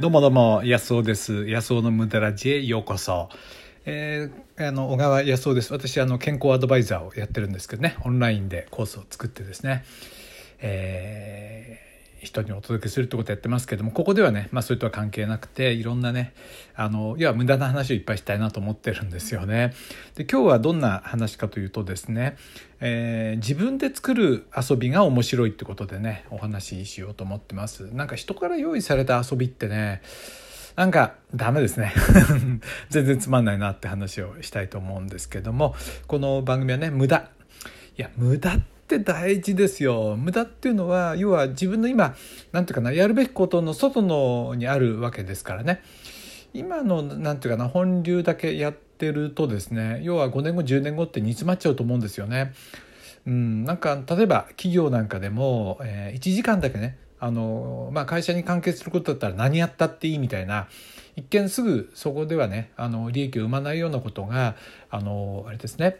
[0.00, 1.46] どうもどうも、安尾です。
[1.48, 3.28] 安尾の無駄ラジへようこそ。
[3.84, 5.72] えー、あの、小川安尾です。
[5.72, 9.84] 私、あの、健康アドバイザーをやってるんですけどね、オンラインでコースを作ってですね、
[10.60, 11.89] えー
[12.22, 16.34] 人にお届けするってことやってますけどもここではね、まあ、それとは関係なくていろんなね
[16.74, 19.72] あの要は無駄な話をいっぱいしたいなと思ってるんですよね。
[20.14, 22.36] で今日はどんな話かというとですね、
[22.80, 27.92] えー自分で作る遊びが面白いってことでねお話ししようと思ってます。
[27.94, 30.02] なんか人から用意された遊びってね
[30.76, 31.92] なんかダメですね
[32.90, 35.74] 全然つまんないなって話をしたいと思うんですけども
[36.06, 37.28] この番組はね無駄
[37.98, 42.14] いや無駄って大事ですよ無駄っていうのは要は自分の今
[42.52, 45.82] なんていうかなやるべきことの外のにあるわけですからね
[46.52, 52.52] 今のなんていうかな本流だけやってるとですね要は5年後10年後って煮詰まっちゃうと思うんですよね。
[53.26, 60.68] うん、なんか例えば企業なんかでも、えー1時間だけねあの、まあ、会社に関係することだったら何やったっていいみたいな
[61.16, 64.56] 一見すぐそこではねあの利益を生まないようなことが
[64.90, 65.98] あのあれですね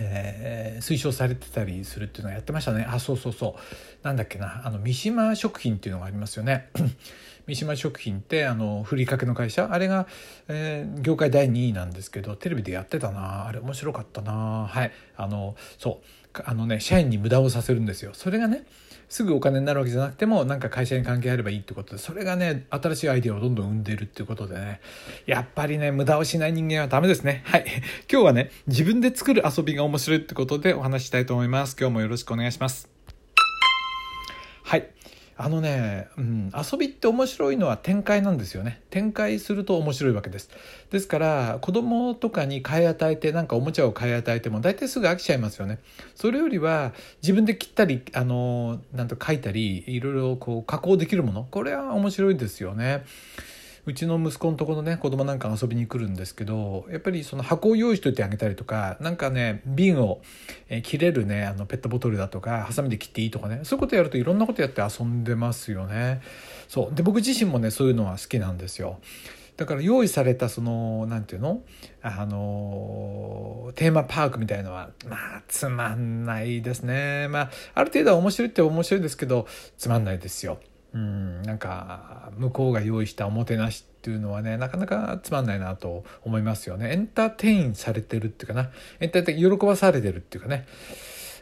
[0.00, 2.86] えー推奨されてたりするっていうのはやってましたね。
[2.88, 4.06] あそうそうそう。
[4.06, 4.62] なんだっけな。
[4.64, 6.68] あの三島食品っていうのがありますよね。
[7.46, 9.68] 三島食品ってあのふりかけの会社？
[9.70, 10.06] あれが、
[10.48, 13.46] えー業界第2位なんですけどテレビでやってたな。
[13.46, 14.66] あれ面白かったな。
[14.68, 14.92] はい。
[15.16, 16.23] あのそう。
[16.44, 18.10] あのね社員に無駄をさせるんですよ。
[18.14, 18.64] それがね
[19.08, 21.98] すぐお金になるわけじゃなくてもなんか会社に関係あればいいってことで。
[21.98, 24.80] それがね新しいアイデアをどんどん生んでるっていうことでね。
[25.26, 27.42] やっぱりね無駄をしない人間はダメですね。
[27.46, 27.64] はい。
[28.10, 31.76] 今日はね自分で作る遊びが面白いってことでお話ししたいと思います。
[31.78, 32.88] 今日もよろしくお願いします。
[34.64, 34.88] はい。
[35.36, 38.80] あのね、うん、遊びって面白いのは展開なんですよね。
[38.90, 40.48] 展開すると面白いわけです。
[40.90, 45.78] ですから子供とかに買い与えてなんかおもちゃを買い与えても大体すぐ飽きちゃいますよね。
[46.14, 51.46] それよりは自分で切ったりあのなんと書いたりいろいろこう加工できるもの。
[51.50, 53.04] これは面白いですよね。
[53.86, 60.22] うちの息子のところのね子供なんか遊びに来るんですけどやっぱりその箱を用意しといてあげたりとかなんかね瓶を、
[60.82, 66.22] 切れるねあのペットボトルだとかハサミで切っていいとかねそういうことやるといろんなことやって遊んでますよね。
[66.68, 66.94] そう。
[66.94, 69.00] で僕自身もねそういうのは好きなんですよ。
[69.56, 71.62] だから用意されたそのなんていうの？
[72.02, 77.28] あのテーマパークみたいのはまあつまんないですね。
[77.28, 79.46] まあある程度は面白いって面白いですけど
[79.76, 80.58] つまんないですよ。
[80.94, 86.92] うんなんか向こうが用意したおもてなしっていうのはねなかなかつまんないなと思いますよね。
[86.92, 88.70] entertain されてるっていうかな。
[89.00, 90.66] entertain 喜ばされてるっていうかね。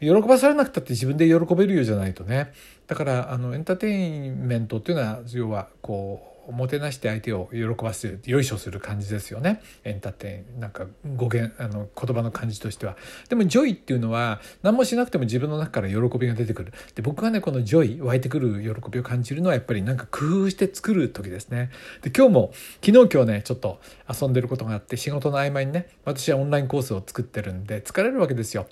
[0.00, 2.52] 喜ばされなくたって自分で喜べるようじゃないとね。
[2.86, 9.60] だからあのエンターテインメントっていうのは要はこうもてなして相手を喜ばせるよいしょする感じですよね。
[9.84, 10.86] entertain なんか
[11.16, 12.96] 語源あの言葉の感じとしては。
[13.28, 16.72] でも joy っていうのは何もしなくても自分の中から喜びが出てくる。
[16.94, 21.70] で僕がねこの joy 湧いてくる喜びを感じるのはやっぱりなんか工夫して作る時ですね。
[22.02, 22.52] で今日も
[22.84, 28.66] 昨日今日ねちょっと遊んでることがあって仕事の合間にね私はオンラインコースを作ってるんで疲れるわけですよ。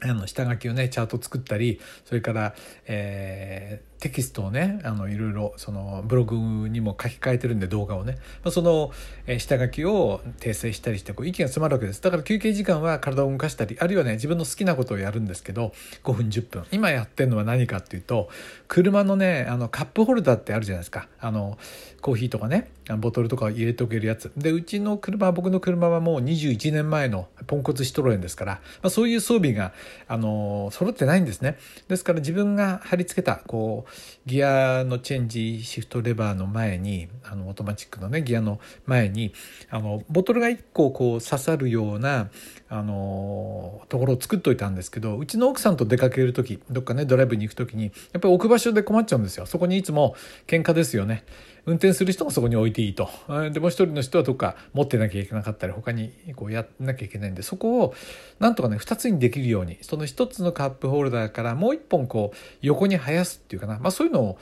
[0.00, 2.54] あの下書きをねチャート作ったりそれから、
[2.86, 8.92] えーテキストをねあのいろいろそのブログにも書き換えてるんで動画をね、まあ、その、
[9.26, 12.02] え下書きを訂正したりしてこう意見が詰まるわけです。
[12.02, 15.72] だから休憩時間は体を動かしたりあるいはね自分の好きなことをやるんですけど
[16.04, 16.64] 5分10分。
[16.70, 18.28] 今やってるのは何かっていうと
[18.68, 21.08] 車のねあのカップホルダーってあるじゃないですか。
[21.20, 21.58] あの
[22.00, 24.30] コーヒーとかねボトルとか入れておけるやつ。
[24.36, 29.72] でうちの車僕の車はもう21年前のポンコツシトロエンですから、まあ、そういう装備が
[30.06, 31.58] あの揃ってないんですね。
[31.88, 33.87] ですから自分が貼り付けたこう
[34.26, 39.32] ギアのチェンジシフトレバーの前にあのオートマチックのねギアの前に
[39.70, 42.30] あのボトルが1個こう刺さるような
[42.70, 49.46] あのところを作っといたんですけどうちの奥さんと出かける時どっかねドライブに行く時にやっぱり置く場所で困っちゃうんですよ。
[49.46, 50.14] そこにいつも
[50.46, 51.24] 喧嘩ですよね。
[51.64, 53.08] 運転する人がそこに置いていいと。
[53.52, 57.94] でもう一人の人はどっか持ってなきゃいけなかったり他にこうやんなきゃいけないんでそこを
[58.38, 64.38] なんとかね2つにできるようにその1つのカップホルダーからもう1本こう横に生やすっていうかな、まあ、そういうのを、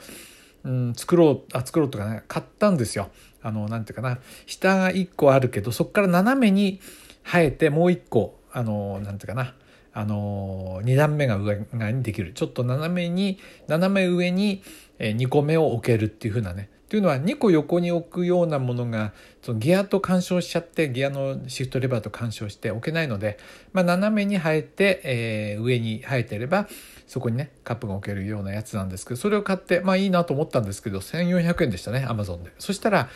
[0.63, 3.09] うん、作ろうあ作ろうとかね買ったんですよ。
[3.41, 4.19] あのなんていうかな。
[4.45, 6.81] 下が1個あるけどそこから斜めに
[7.27, 9.53] 生えてもう1個あのなんていうかな。
[9.93, 12.31] あの2段目が上にできる。
[12.33, 14.61] ちょっと斜めに斜め上に
[14.99, 16.69] 2個目を置けるっていう風なね。
[16.87, 23.39] っていうのは2個横に置くようなものがそのギアと干渉しちゃってギアのシフトレバーと干渉して置けないので、
[23.73, 26.67] まあ、斜めに生えて、えー上に生えてれば
[27.07, 32.51] そこにねカップが置けるようなやつなんですけどそれを買ってまあいいなと思ったんですけど1400円でしたねアマゾンで。
[32.59, 33.09] そしたら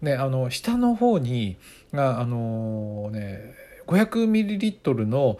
[0.00, 1.56] ねあの下の方に
[1.92, 3.54] があのね
[3.86, 5.38] 500ミリリットルの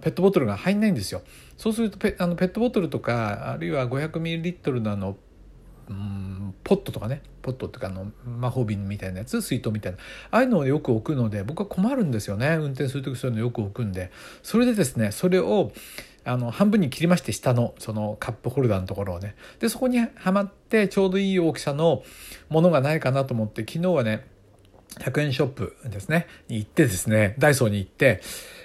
[0.00, 1.22] ペットボトルが入んないんですよ。
[1.58, 5.16] そうするとペあのペットボトルとかあるいは500ミリリットルのあの
[5.88, 7.22] うんポットとかね。
[7.42, 9.98] ポットっていうかの魔法瓶みたいなやつ水筒みたいな。
[10.30, 12.56] ああいうのをよく置くので僕は困るんですよね。
[12.58, 14.10] 運転する時そういうのよく置くんで。
[14.42, 15.72] それでですねそれを
[16.24, 22.02] あの半分に切りまして下のそのカップホルダーのところをねでそこにはまってちょうどいい大きさの
[22.48, 24.26] ものがないかなと思って昨日はね
[24.98, 28.20] 100円ショップですねに行ってですねダイソーに行って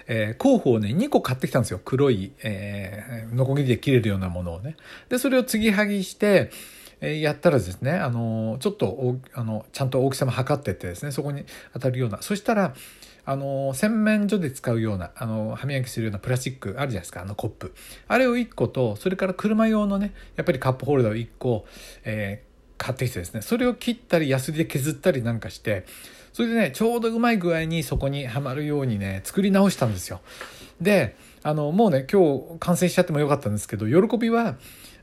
[0.08, 1.82] えー、候補をね、2個買ってきたんですよ。
[1.84, 4.78] 黒い、えー、ノコギリで切れるようなものをね。
[5.10, 6.50] で、それを継ぎはぎして、
[7.02, 11.44] えー、やったらですね、あのー、ちょっとあの、ちゃんと大きさも測ってってですね、そこに
[11.74, 12.22] 当たるような。
[12.22, 12.74] そしたら、
[13.30, 17.74] あの、洗面所で使うような、あの、歯磨きするようなプラスチックあるじゃないですか、あのコップ。
[18.08, 21.66] あれを1個と、それから車用のね、やっぱりカップホルダーを1個、
[22.06, 25.86] えー、買ってきてですね、それを切ったり、ヤスリで削ったりなんかして、
[26.32, 30.22] それでね、ちょうどうまい具合にそこにはまるようにね、作り直したんですよ。
[30.80, 34.56] で、あの、もうね、今日完成しちゃってもよかったんですけど、喜びは、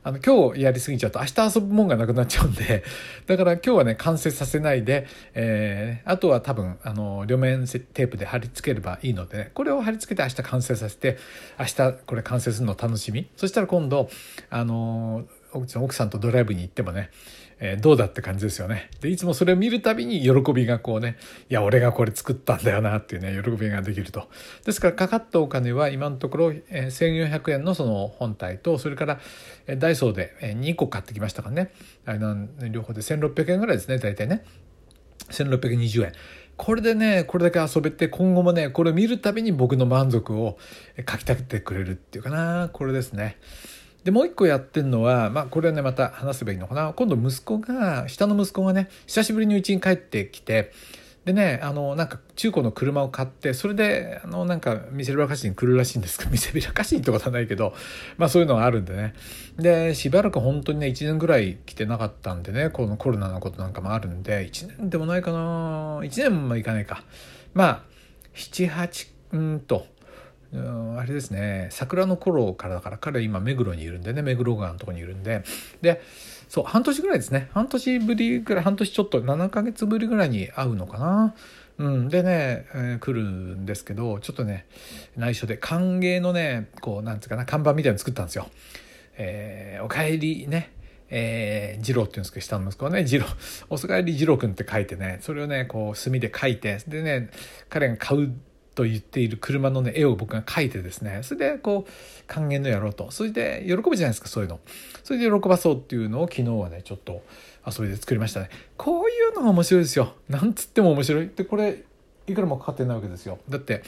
[0.05, 2.83] あの、今日やりすぎちゃうと明日遊ぶもんがなくなっちゃうんで、
[3.25, 11.17] だから今日はね、完成させないで、えー、あとは多分、あの、両面テープで貼り付ければいいので、ね、これを貼り付けて明日完成させて、
[11.59, 13.27] 明日これ完成するの楽しみ。
[13.35, 14.07] そしたら今度、
[14.51, 17.09] あの、奥さんとドライブに行ってもね、
[17.59, 18.89] えー、どうだって感じですよね。
[19.01, 21.17] で、いつもそれを見るたびに喜びがこうね、
[21.49, 24.27] いや、俺がこれ作ったんだよなっていうね、喜びができると。
[24.65, 29.19] ですから、かかったお金は今のところ、えー、1400円のその本体と、それから、
[29.67, 31.71] えー、ダイソーで2個買ってきましたからね。
[32.05, 34.43] あの両方で1600円ぐらいですね、大体ね。
[35.29, 36.11] 1620円。
[36.57, 40.57] これでね、これだけ遊べて、今後もね、これを見るたびに僕の満足を
[41.05, 43.37] かきたててくれるっていうかな、これですね。
[44.05, 46.93] で、もう一個やってんのは、まあ、これはね、また話せばいいのかな。
[46.93, 50.71] 今度息子が、下の息子がね、久しぶりにうちに帰ってきて、
[51.25, 57.73] でね、あの、なんか中古の車を買って、それで、あの、なんか見せびらかしに来るらしいんですか 見せびらかしにってことはないけど、
[58.17, 59.15] まあそういうのがあるんでね。
[59.57, 67.03] で、しばらく本当にね、1年ぐらい来てなかったんでね、このコロナのことなんかもあるんで、1年でもないかな1年もいかないか。
[67.55, 67.81] まあ、
[68.35, 69.87] 7、8、うんと、
[70.59, 71.67] あれですね。
[71.71, 74.21] 桜の頃からだから彼今目黒にいるんでね。
[74.21, 75.43] 目黒川のとこにいるんで。
[75.81, 76.01] で
[76.49, 77.49] そう半年ぐらいですね。
[77.53, 81.35] 半年ぶりぐらい半年ちょっと7ヶ月ぶりぐらいに会うのかな。
[81.77, 84.65] うん、でね、えー、来るんですけどちょっとね
[85.17, 88.47] 内緒で歓迎のねこうなんつうかな看板みたいの作ったんですよ。
[89.17, 90.71] えー、おかえりね
[91.09, 93.25] えー、二郎っていうんですけど、下の息子はね、二郎、
[93.69, 97.29] おすがえり二郎くんって書いてね、それをね、こう、墨で書いて、でね、
[97.69, 98.33] 彼が買う
[98.75, 101.91] と言っている車のね、絵を僕が描いてですね、それでこう、
[102.27, 103.09] 還元のやろうと。
[103.11, 104.59] それで喜ぶじゃないですか、そういうの。
[105.03, 107.23] それで喜ばそうっていうのを昨日はね、ちょっと
[107.65, 108.49] 遊びで作りましたね。
[108.77, 110.13] こういうのが面白いですよ。
[110.29, 111.29] なんつっても面白い。
[111.35, 111.83] で、これ、
[112.27, 113.39] いくらもかかってないわけですよ。
[113.49, 113.81] だって、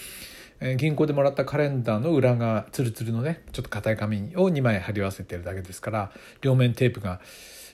[0.78, 6.12] 銀行でもらったカレンダーの裏側、ツルツルのね、ちょっと硬い紙を2枚貼り合わせてるだけですから、
[6.42, 7.19] 両面テープが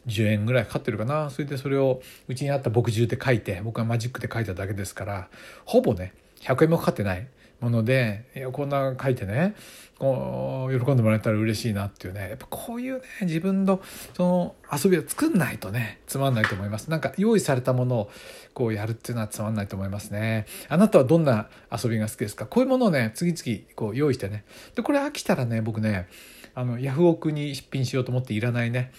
[0.07, 1.29] 10円ぐらいかかってるかな。
[1.29, 5.29] それでそれをうちにあった墨汁で書いて、僕はマジックで書いただけですから、
[5.63, 6.13] ほぼね、
[6.43, 7.27] 100円もかかってない
[7.59, 9.55] もので、いや、こんな書いてね、
[9.97, 13.81] こう、喜んでもらえたら嬉しいなっていうね、やっぱこういうね、自分の、
[14.15, 16.89] その、遊びを作んないとね、つまんないと思います。
[16.89, 18.11] なんか、用意されたものを、
[18.53, 20.45] こうやるっていうのはつまんないと思いますね。
[20.67, 22.45] あなたはどんな遊びが好きですか？
[22.45, 24.43] こういうものをね、次々、こう、用意してね。
[24.75, 26.07] で、これ飽きたらね、僕ね、
[26.55, 28.91] あの、ヤフオクに出品しようと思っていらないね、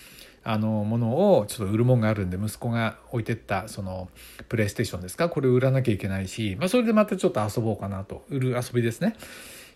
[0.44, 4.08] あのものをちょっと売るもんがあるんで息子が置いてったその
[4.48, 5.28] プレイステーションですか？
[5.30, 8.24] これを売らなきゃいけないし、まあ、それでまたちょっと遊ぼうかなと。
[8.28, 9.16] 売る遊びですね。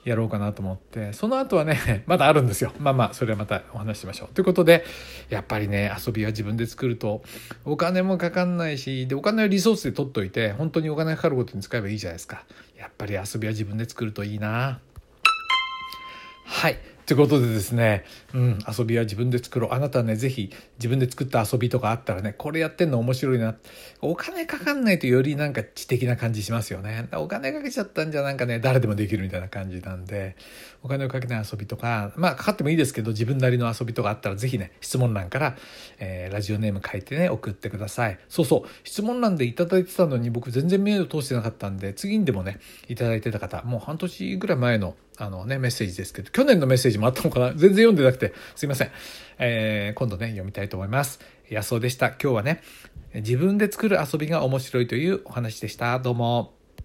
[0.04, 1.12] やろうかなと思って。
[1.12, 2.72] その後はね まだあるんですよ。
[2.78, 4.34] まあまあそれはまたお話ししましょう。
[4.34, 4.84] ということで
[5.28, 7.22] やっぱりね遊びは自分で作ると
[7.64, 12.44] お金もかかんないしでお金はリソースで取っといて本当にお金かかることに使えばいいじゃないですか。
[12.78, 14.80] やっぱり遊びは自分で作るといいな。
[16.44, 16.78] はい。
[17.08, 19.72] ということでですね、うん、遊びは自分で作ろう。
[19.72, 23.56] あなたね、ぜひ自分で作った遊びとかあったらね、これやってんの面白いな。
[24.02, 27.08] お金かかんないとよりなんか知的な感じしますよね。
[27.14, 30.36] お金かけちゃったんじゃなんかね、誰でもできるみたいな感じなんで、
[30.82, 35.56] お金をかけない遊びとか、まあかかってもいいですけど、自分なりの遊びとかあったらぜひね、質問欄から、
[36.00, 38.18] えー、ラジオネーム書いてね、送ってください。
[38.28, 47.48] そうそう、質問欄でいただいてたのに僕全然メール通してなかったんで、次にでもね、いただいてた方、もう半年ぐらい前のあのね、メッセージですけど、去年のメッセージもあったのかな？
[47.56, 48.90] 全然読んでなくて、すいません。
[49.38, 51.20] えー、今度ね、読みたいと思います。
[51.50, 52.08] 野草でした。
[52.08, 52.62] 今日はね、
[53.14, 55.98] 自分で作る遊びが面白いというお話でした。
[55.98, 56.57] どうも。